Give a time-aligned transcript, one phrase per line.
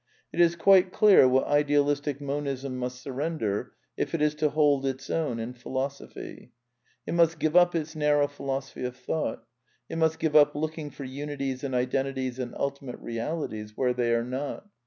[0.33, 5.11] It is quite clear what Idealistic Monism must surrender if^^T it is to hold its
[5.11, 6.35] own in Philosophy.
[6.41, 6.49] ^^
[7.05, 9.43] It must give up its narrow philosophy of Thought.
[9.89, 14.11] It• must give up looking for unities and identities and ulti mate realities where they
[14.15, 14.65] are not.